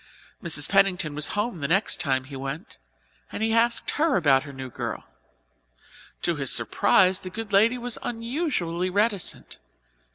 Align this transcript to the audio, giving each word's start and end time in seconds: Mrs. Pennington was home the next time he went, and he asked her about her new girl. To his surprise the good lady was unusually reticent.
Mrs. 0.43 0.67
Pennington 0.67 1.13
was 1.13 1.27
home 1.37 1.59
the 1.59 1.67
next 1.67 1.99
time 2.01 2.23
he 2.23 2.35
went, 2.35 2.79
and 3.31 3.43
he 3.43 3.53
asked 3.53 3.91
her 3.97 4.15
about 4.15 4.41
her 4.45 4.51
new 4.51 4.71
girl. 4.71 5.03
To 6.23 6.37
his 6.37 6.51
surprise 6.51 7.19
the 7.19 7.29
good 7.29 7.53
lady 7.53 7.77
was 7.77 7.99
unusually 8.01 8.89
reticent. 8.89 9.59